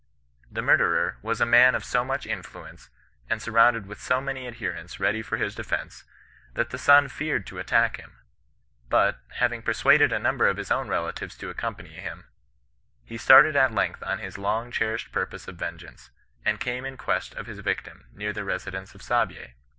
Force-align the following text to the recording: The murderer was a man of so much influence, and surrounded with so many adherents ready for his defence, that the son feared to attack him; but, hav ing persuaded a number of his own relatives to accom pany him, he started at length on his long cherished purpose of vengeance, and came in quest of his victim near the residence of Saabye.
The 0.49 0.63
murderer 0.63 1.19
was 1.21 1.39
a 1.39 1.45
man 1.45 1.75
of 1.75 1.85
so 1.85 2.03
much 2.03 2.25
influence, 2.25 2.89
and 3.29 3.39
surrounded 3.39 3.85
with 3.85 4.01
so 4.01 4.19
many 4.19 4.47
adherents 4.47 4.99
ready 4.99 5.21
for 5.21 5.37
his 5.37 5.53
defence, 5.53 6.05
that 6.55 6.71
the 6.71 6.79
son 6.79 7.07
feared 7.07 7.45
to 7.45 7.59
attack 7.59 7.97
him; 7.97 8.17
but, 8.89 9.19
hav 9.35 9.53
ing 9.53 9.61
persuaded 9.61 10.11
a 10.11 10.17
number 10.17 10.47
of 10.47 10.57
his 10.57 10.71
own 10.71 10.87
relatives 10.87 11.37
to 11.37 11.53
accom 11.53 11.75
pany 11.79 11.91
him, 11.99 12.25
he 13.05 13.15
started 13.15 13.55
at 13.55 13.75
length 13.75 14.01
on 14.01 14.17
his 14.17 14.39
long 14.39 14.71
cherished 14.71 15.11
purpose 15.11 15.47
of 15.47 15.57
vengeance, 15.57 16.09
and 16.43 16.59
came 16.59 16.83
in 16.83 16.97
quest 16.97 17.35
of 17.35 17.45
his 17.45 17.59
victim 17.59 18.07
near 18.11 18.33
the 18.33 18.43
residence 18.43 18.95
of 18.95 19.01
Saabye. 19.03 19.53